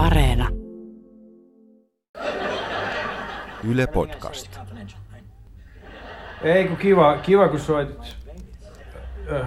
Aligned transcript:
Areena. 0.00 0.48
Yle 3.64 3.86
Podcast. 3.86 4.60
Ei 6.42 6.68
kun 6.68 6.76
kiva, 6.76 7.18
kiva 7.18 7.48
kun 7.48 7.60
soitit. 7.60 8.16
Öh, 9.32 9.46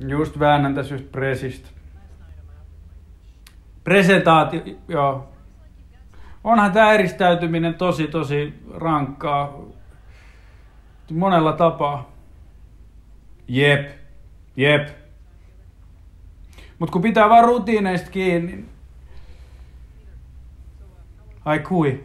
Just 0.00 0.38
väännän 0.38 0.74
tässä 0.74 0.94
yhtä 0.94 1.08
presistä. 1.12 1.68
Presentaatio, 3.84 4.60
joo. 4.88 5.28
Onhan 6.44 6.72
tämä 6.72 6.92
eristäytyminen 6.92 7.74
tosi 7.74 8.06
tosi 8.06 8.54
rankkaa. 8.74 9.58
Monella 11.10 11.52
tapaa. 11.52 12.10
Jep, 13.48 13.90
jep. 14.56 14.88
Mut 16.78 16.90
kun 16.90 17.02
pitää 17.02 17.28
vaan 17.28 17.44
rutiineista 17.44 18.10
kiinni. 18.10 18.75
Ai 21.46 21.58
kui. 21.58 22.04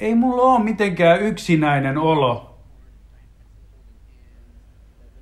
Ei 0.00 0.14
mulla 0.14 0.42
oo 0.42 0.58
mitenkään 0.58 1.20
yksinäinen 1.20 1.98
olo. 1.98 2.58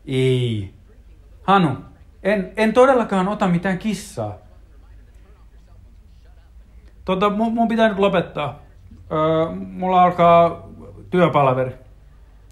Ei. 0.07 0.75
Hanu, 1.43 1.77
en, 2.23 2.53
en 2.57 2.73
todellakaan 2.73 3.29
ota 3.29 3.49
mitään 3.49 3.79
kissaa. 3.79 4.39
Tota, 7.05 7.31
mun, 7.31 7.55
mun 7.55 7.69
pitää 7.69 7.89
nyt 7.89 7.99
lopettaa. 7.99 8.63
Öö, 9.13 9.55
mulla 9.55 10.03
alkaa 10.03 10.69
työpalaveri. 11.11 11.75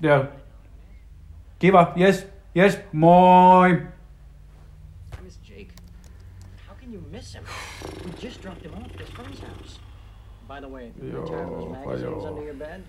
Joo. 0.01 0.25
Kiva, 1.59 1.93
yes, 2.01 2.29
yes, 2.57 2.81
moi. 2.93 3.83
Miss 5.23 5.41
Jake, 5.51 5.73
how 6.69 6.77
can 6.77 6.95
you 6.95 7.03
miss 7.11 7.35
him? 7.35 7.45
Just 8.21 8.43
dropped 8.43 8.65
him 8.65 8.75
off 8.75 8.91
at 8.95 9.01
his 9.01 9.11
friend's 9.11 9.41
house. 9.41 9.79
By 10.49 10.61
the 10.61 10.69
way, 10.69 10.93
Joo, 10.99 11.27
the 11.27 11.33
entire 11.35 11.47
those 11.47 11.87
magazines 11.87 12.25
under 12.25 12.43
your 12.43 12.55
bed? 12.55 12.83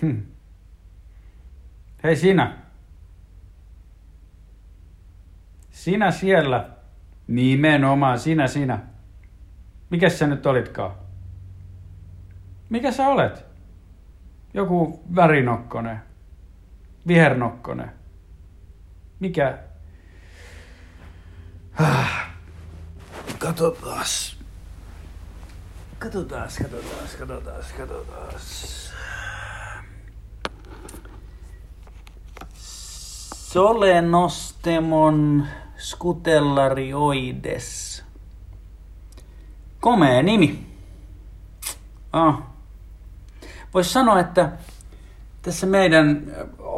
Hmm. 0.00 0.22
Hei 2.04 2.16
sinä. 2.16 2.56
Sinä 5.70 6.10
siellä. 6.10 6.70
Nimenomaan, 7.26 8.18
sinä, 8.18 8.46
sinä. 8.46 8.78
Mikäs 9.90 10.18
sä 10.18 10.26
nyt 10.26 10.46
olitkaan? 10.46 10.94
Mikä 12.68 12.92
sä 12.92 13.08
olet? 13.08 13.44
Joku 14.54 15.02
värinokkonen. 15.14 16.00
Vihernokkonen. 17.06 17.90
Mikä? 19.20 19.58
Ah. 21.78 22.30
Katsotaas. 23.38 24.36
Katsotaas, 25.98 26.58
katsotaas, 26.58 27.14
katsotaas, 27.18 27.66
katsotaas. 27.72 28.88
Solenostemon 33.52 35.46
scutellarioides. 35.78 38.02
Komea 39.80 40.22
nimi. 40.22 40.66
Ah. 42.12 42.42
Voisi 43.74 43.92
sanoa, 43.92 44.20
että 44.20 44.52
tässä 45.42 45.66
meidän 45.66 46.26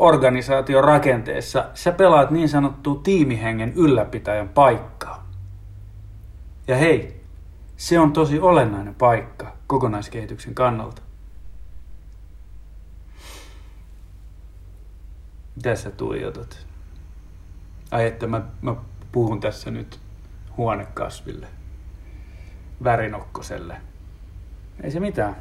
organisaation 0.00 0.84
rakenteessa 0.84 1.70
sä 1.74 1.92
pelaat 1.92 2.30
niin 2.30 2.48
sanottua 2.48 3.00
tiimihengen 3.02 3.72
ylläpitäjän 3.76 4.48
paikkaa. 4.48 5.28
Ja 6.68 6.76
hei, 6.76 7.24
se 7.76 7.98
on 7.98 8.12
tosi 8.12 8.40
olennainen 8.40 8.94
paikka 8.94 9.52
kokonaiskehityksen 9.66 10.54
kannalta. 10.54 11.02
Mitä 15.56 15.76
sä 15.76 15.90
tuijotat? 15.90 16.66
Ai 17.90 18.06
että 18.06 18.26
mä, 18.26 18.42
mä 18.62 18.74
puhun 19.12 19.40
tässä 19.40 19.70
nyt 19.70 20.00
huonekasville. 20.56 21.46
Värinokkoselle. 22.84 23.76
Ei 24.82 24.90
se 24.90 25.00
mitään. 25.00 25.36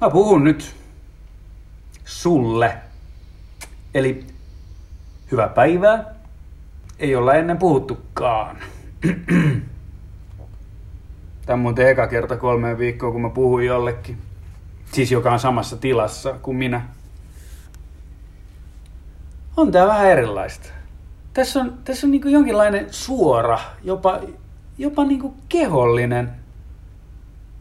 Mä 0.00 0.10
puhun 0.10 0.44
nyt 0.44 0.81
sulle. 2.22 2.78
Eli 3.94 4.26
hyvää 5.32 5.48
päivää. 5.48 6.14
Ei 6.98 7.16
olla 7.16 7.34
ennen 7.34 7.58
puhuttukaan. 7.58 8.56
Tämä 11.46 11.54
on 11.54 11.58
muuten 11.58 11.88
eka 11.88 12.06
kerta 12.06 12.36
kolmeen 12.36 12.78
viikkoa, 12.78 13.12
kun 13.12 13.22
mä 13.22 13.30
puhuin 13.30 13.66
jollekin. 13.66 14.18
Siis 14.92 15.12
joka 15.12 15.32
on 15.32 15.38
samassa 15.38 15.76
tilassa 15.76 16.32
kuin 16.32 16.56
minä. 16.56 16.88
On 19.56 19.72
tää 19.72 19.86
vähän 19.86 20.06
erilaista. 20.06 20.68
Tässä 21.32 21.60
on, 21.60 21.78
tässä 21.84 22.06
on 22.06 22.10
niinku 22.10 22.28
jonkinlainen 22.28 22.86
suora, 22.90 23.58
jopa, 23.82 24.20
jopa 24.78 25.04
niinku 25.04 25.34
kehollinen 25.48 26.30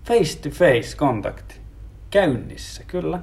face 0.06 0.40
to 0.40 0.50
face 0.50 0.98
kontakti 0.98 1.56
käynnissä, 2.10 2.84
kyllä. 2.88 3.20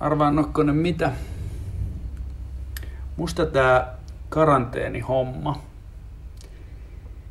Arvaan 0.00 0.36
Nokkonen, 0.36 0.76
mitä? 0.76 1.12
Musta 3.16 3.46
tää 3.46 3.94
karanteenihomma 4.28 5.62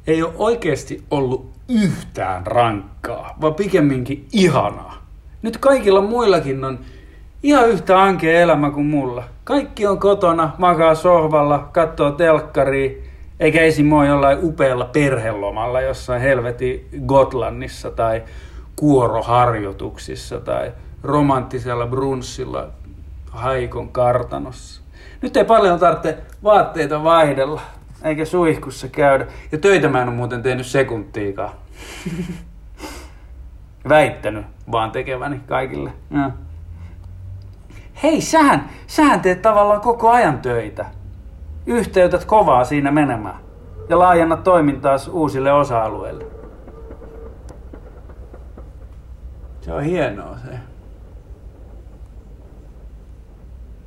ei 0.08 0.24
ole 0.24 0.34
oikeasti 0.38 1.04
ollut 1.12 1.52
yhtään 1.70 2.48
rankkaa, 2.48 3.38
vaan 3.42 3.54
pikemminkin 3.54 4.28
ihanaa. 4.34 5.06
Nyt 5.42 5.58
kaikilla 5.58 6.02
muillakin 6.02 6.64
on 6.64 6.80
ihan 7.44 7.70
yhtä 7.70 8.02
ankea 8.04 8.40
elämä 8.40 8.72
kuin 8.72 8.86
mulla. 8.86 9.24
Kaikki 9.44 9.88
on 9.88 10.00
kotona, 10.00 10.52
makaa 10.58 10.96
sohvalla, 10.96 11.70
katsoo 11.72 12.12
telkkaria, 12.12 12.92
eikä 13.40 13.62
esim. 13.62 13.90
jollain 14.08 14.40
upealla 14.42 14.86
perhelomalla 14.86 15.82
jossain 15.82 16.22
helvetin 16.22 16.90
Gotlannissa 17.06 17.92
tai 17.92 18.24
kuoroharjoituksissa 18.76 20.40
tai 20.40 20.74
romanttisella 21.04 21.88
brunssilla 21.88 22.68
Haikon 23.32 23.90
kartanossa. 23.90 24.82
Nyt 25.22 25.38
ei 25.38 25.46
paljon 25.46 25.80
tarvitse 25.80 26.18
vaatteita 26.44 27.04
vaihdella, 27.04 27.62
eikä 28.04 28.26
suihkussa 28.26 28.88
käydä. 28.88 29.26
Ja 29.52 29.58
töitä 29.58 29.90
mä 29.90 30.02
en 30.02 30.08
ole 30.08 30.16
muuten 30.16 30.44
tehnyt 30.44 30.66
sekuntiikaan. 30.66 31.52
Väittänyt 33.90 34.46
vaan 34.72 34.92
tekeväni 34.92 35.40
kaikille. 35.48 35.94
Ja. 36.12 36.32
Hei, 38.04 38.22
sähän, 38.22 38.70
sähän 38.88 39.22
teet 39.22 39.42
tavallaan 39.42 39.82
koko 39.82 40.10
ajan 40.10 40.40
töitä. 40.40 40.86
Yhteytät 41.66 42.26
kovaa 42.26 42.64
siinä 42.64 42.92
menemään. 42.92 43.40
Ja 43.90 44.00
laajennat 44.00 44.44
toimintaa 44.44 44.96
uusille 45.12 45.54
osa-alueille. 45.54 46.35
Se 49.66 49.74
on 49.74 49.84
hienoa 49.84 50.38
se. 50.38 50.60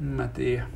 Mä 0.00 0.28
tiedän. 0.28 0.68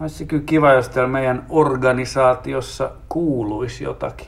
Olisi 0.00 0.16
se 0.16 0.24
kyllä 0.24 0.42
kiva, 0.46 0.72
jos 0.72 0.88
täällä 0.88 1.12
meidän 1.12 1.46
organisaatiossa 1.48 2.90
kuuluisi 3.08 3.84
jotakin. 3.84 4.26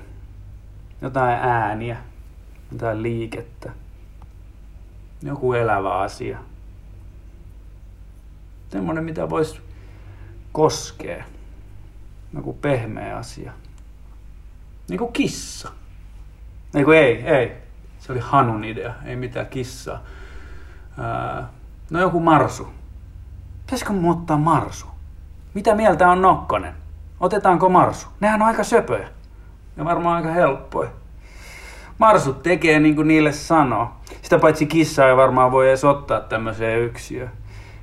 Jotain 1.02 1.38
ääniä, 1.38 1.96
jotain 2.72 3.02
liikettä. 3.02 3.72
Joku 5.22 5.52
elävä 5.52 5.98
asia. 5.98 6.38
Semmoinen, 8.68 9.04
mitä 9.04 9.30
voisi 9.30 9.60
koskea. 10.52 11.24
Joku 12.34 12.52
pehmeä 12.52 13.16
asia. 13.16 13.52
Niin 14.88 14.98
kuin 14.98 15.12
kissa. 15.12 15.70
Ei 16.74 16.84
kun 16.84 16.94
ei, 16.94 17.22
ei. 17.22 17.63
Se 18.04 18.12
oli 18.12 18.20
Hanun 18.20 18.64
idea, 18.64 18.94
ei 19.04 19.16
mitään 19.16 19.46
kissaa. 19.46 20.02
Ää, 20.98 21.48
no 21.90 22.00
joku 22.00 22.20
marsu. 22.20 22.68
Pitäisikö 23.66 23.92
mun 23.92 24.18
ottaa 24.18 24.36
marsu? 24.36 24.86
Mitä 25.54 25.74
mieltä 25.74 26.10
on 26.10 26.22
Nokkonen? 26.22 26.74
Otetaanko 27.20 27.68
marsu? 27.68 28.08
Nehän 28.20 28.42
on 28.42 28.48
aika 28.48 28.64
söpöjä. 28.64 29.08
Ja 29.76 29.84
varmaan 29.84 30.16
aika 30.16 30.28
helppoja. 30.28 30.90
Marsut 31.98 32.42
tekee 32.42 32.80
niin 32.80 32.96
kuin 32.96 33.08
niille 33.08 33.32
sanoo. 33.32 33.90
Sitä 34.22 34.38
paitsi 34.38 34.66
kissa 34.66 35.08
ei 35.08 35.16
varmaan 35.16 35.52
voi 35.52 35.68
edes 35.68 35.84
ottaa 35.84 36.20
tämmöiseen 36.20 36.80
yksiöön. 36.80 37.30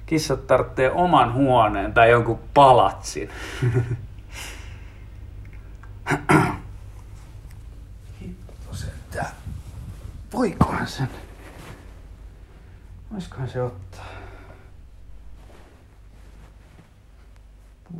Kissat 0.05 0.47
tarvitsee 0.47 0.91
oman 0.91 1.33
huoneen 1.33 1.93
tai 1.93 2.09
jonkun 2.09 2.39
palatsin. 2.53 3.29
Voikohan 10.41 10.87
sen? 10.87 11.09
Voisikohan 13.11 13.49
se 13.49 13.61
ottaa? 13.61 14.05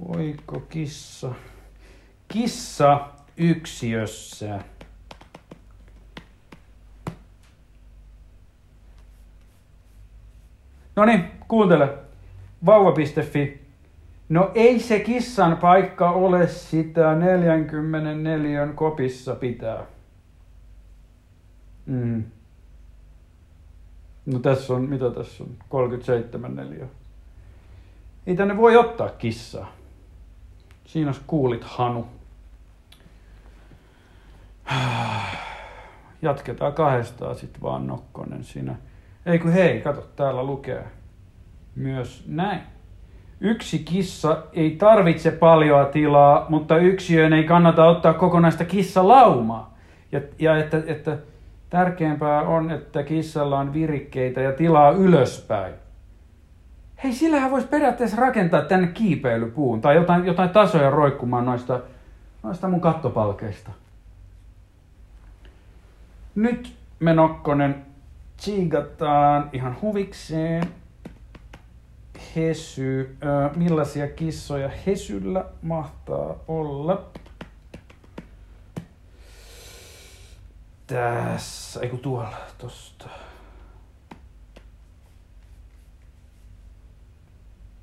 Voiko 0.07 0.59
kissa? 0.59 1.33
Kissa 2.27 3.07
yksiössä. 3.37 4.59
No 10.95 11.05
niin, 11.05 11.31
kuuntele. 11.47 11.97
Vauva.fi. 12.65 13.61
No 14.29 14.51
ei 14.55 14.79
se 14.79 14.99
kissan 14.99 15.57
paikka 15.57 16.11
ole 16.11 16.47
sitä 16.47 17.15
44 17.15 18.67
kopissa 18.67 19.35
pitää. 19.35 19.85
Mm. 21.85 22.23
No 24.25 24.39
tässä 24.39 24.73
on, 24.73 24.89
mitä 24.89 25.11
tässä 25.11 25.43
on? 25.43 25.49
37 25.69 26.55
neliö. 26.55 26.87
Ei 28.27 28.35
tänne 28.35 28.57
voi 28.57 28.77
ottaa 28.77 29.09
kissaa. 29.09 29.71
Siinä 30.85 31.13
kuulit 31.27 31.63
Hanu. 31.63 32.07
Jatketaan 36.21 36.73
kahdestaan 36.73 37.35
sitten 37.35 37.61
vaan 37.61 37.87
Nokkonen 37.87 38.43
siinä. 38.43 38.75
Ei 39.25 39.39
kun 39.39 39.51
hei, 39.51 39.81
kato, 39.81 40.07
täällä 40.15 40.43
lukee 40.43 40.83
myös 41.75 42.23
näin. 42.27 42.61
Yksi 43.39 43.79
kissa 43.79 44.43
ei 44.53 44.71
tarvitse 44.71 45.31
paljon 45.31 45.87
tilaa, 45.91 46.45
mutta 46.49 46.77
yksiöön 46.77 47.33
ei 47.33 47.43
kannata 47.43 47.85
ottaa 47.85 48.13
kokonaista 48.13 48.65
kissalaumaa. 48.65 49.77
Ja, 50.11 50.21
ja 50.39 50.57
että, 50.57 50.83
että 50.85 51.17
tärkeämpää 51.71 52.41
on, 52.41 52.71
että 52.71 53.03
kissalla 53.03 53.59
on 53.59 53.73
virikkeitä 53.73 54.41
ja 54.41 54.51
tilaa 54.51 54.91
ylöspäin. 54.91 55.73
Hei, 57.03 57.13
sillähän 57.13 57.51
voisi 57.51 57.67
periaatteessa 57.67 58.17
rakentaa 58.17 58.61
tänne 58.61 58.87
kiipeilypuun 58.87 59.81
tai 59.81 59.95
jotain, 59.95 60.25
jotain 60.25 60.49
tasoja 60.49 60.89
roikkumaan 60.89 61.45
noista, 61.45 61.79
noista 62.43 62.67
mun 62.67 62.81
kattopalkeista. 62.81 63.71
Nyt 66.35 66.75
me 66.99 67.13
Nokkonen 67.13 67.85
tsiigataan 68.37 69.49
ihan 69.53 69.77
huvikseen. 69.81 70.63
Hesy. 72.35 73.17
Ö, 73.23 73.49
millaisia 73.55 74.07
kissoja 74.07 74.69
Hesyllä 74.85 75.45
mahtaa 75.61 76.35
olla? 76.47 77.05
Tässä, 80.91 81.79
ei 81.79 81.89
kun 81.89 81.99
tuolla, 81.99 82.37
tosta. 82.57 83.09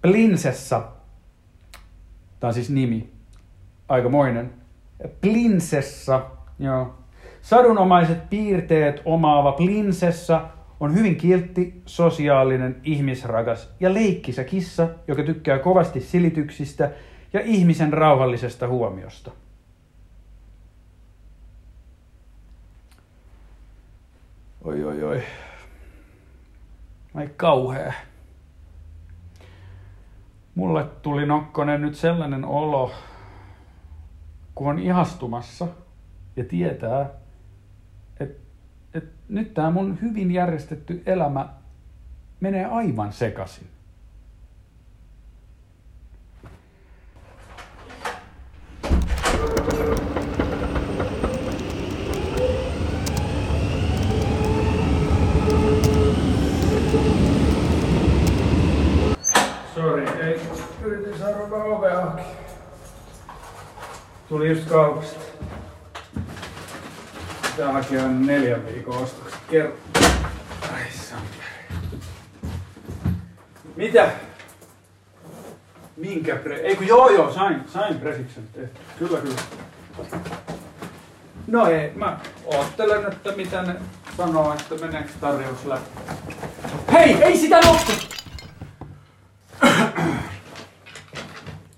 Prinsessa. 0.02 0.82
Tämä 2.40 2.48
on 2.48 2.54
siis 2.54 2.70
nimi. 2.70 3.10
Aikamoinen. 3.88 4.52
Prinsessa, 5.20 6.26
joo. 6.58 6.94
Sadunomaiset 7.42 8.30
piirteet 8.30 9.02
omaava 9.04 9.52
prinsessa 9.52 10.48
on 10.80 10.94
hyvin 10.94 11.16
kiltti, 11.16 11.82
sosiaalinen, 11.86 12.80
ihmisrakas 12.84 13.70
ja 13.80 13.94
leikkisä 13.94 14.44
kissa, 14.44 14.88
joka 15.06 15.22
tykkää 15.22 15.58
kovasti 15.58 16.00
silityksistä 16.00 16.90
ja 17.32 17.40
ihmisen 17.44 17.92
rauhallisesta 17.92 18.68
huomiosta. 18.68 19.30
Oi, 24.64 24.84
oi, 24.84 25.02
oi. 25.02 25.22
Ai 27.14 27.28
kauhea. 27.36 27.92
Mulle 30.54 30.84
tuli 31.02 31.26
Nokkonen 31.26 31.82
nyt 31.82 31.94
sellainen 31.94 32.44
olo, 32.44 32.92
kun 34.54 34.68
on 34.68 34.78
ihastumassa 34.78 35.66
ja 36.36 36.44
tietää, 36.44 37.10
että 38.20 38.42
et 38.94 39.04
nyt 39.28 39.54
tämä 39.54 39.70
mun 39.70 39.98
hyvin 40.02 40.30
järjestetty 40.30 41.02
elämä 41.06 41.48
menee 42.40 42.64
aivan 42.64 43.12
sekaisin. 43.12 43.66
Sori, 59.74 60.08
ei. 60.22 60.40
Yritin 60.84 61.18
saada 61.18 61.38
ove 61.64 61.92
auki. 61.92 62.22
Tuli 64.28 64.48
just 64.48 64.68
kaupasta. 64.68 65.20
Pitää 67.42 67.72
hakea 67.72 68.08
neljän 68.08 68.66
viikon 68.66 68.96
ostokset 68.96 69.40
kerran. 69.50 69.72
Ai 70.74 70.82
samperi. 70.90 71.80
Mitä? 73.76 74.10
Minkä 75.96 76.36
pre... 76.36 76.56
Ei 76.56 76.76
kun 76.76 76.86
joo 76.86 77.10
joo, 77.10 77.32
sain, 77.32 77.60
sain 77.72 78.00
presiksen 78.00 78.48
tehty. 78.52 78.80
Kyllä 78.98 79.20
kyllä. 79.20 79.40
No 81.46 81.66
ei, 81.66 81.92
mä 81.94 82.18
oottelen, 82.44 83.12
että 83.12 83.32
mitä 83.32 83.62
ne 83.62 83.74
sanoo, 84.16 84.54
että 84.54 84.86
meneekö 84.86 85.10
tarjous 85.20 85.64
läpi. 85.64 85.84
Hei, 86.98 87.22
ei 87.22 87.36
sitä 87.36 87.60
nokku! 87.60 87.92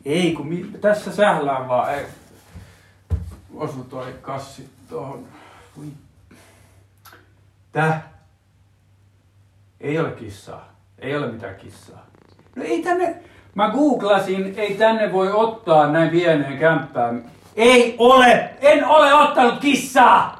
Ei, 0.04 0.32
kun 0.32 0.46
mi- 0.46 0.78
tässä 0.80 1.12
sählään 1.12 1.68
vaan. 1.68 1.94
Ei. 1.94 2.04
Osu 3.54 3.84
toi 3.84 4.14
kassi 4.22 4.68
tohon. 4.90 5.26
Voi. 5.76 5.86
Tää? 7.72 8.10
Ei 9.80 9.98
ole 9.98 10.10
kissaa. 10.10 10.68
Ei 10.98 11.16
ole 11.16 11.32
mitään 11.32 11.54
kissaa. 11.56 12.06
No 12.56 12.62
ei 12.64 12.82
tänne... 12.82 13.22
Mä 13.54 13.70
googlasin, 13.70 14.54
ei 14.56 14.74
tänne 14.74 15.12
voi 15.12 15.32
ottaa 15.32 15.86
näin 15.86 16.10
pieneen 16.10 16.58
kämppään. 16.58 17.24
Ei 17.56 17.94
ole! 17.98 18.50
En 18.60 18.86
ole 18.86 19.14
ottanut 19.14 19.60
kissaa! 19.60 20.39